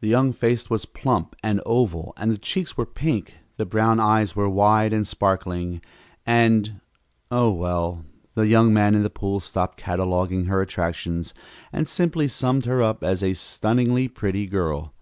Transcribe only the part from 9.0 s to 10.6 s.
the pool stopped cataloguing her